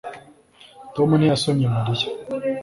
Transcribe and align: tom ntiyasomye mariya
tom 0.95 1.09
ntiyasomye 1.15 1.65
mariya 1.75 2.07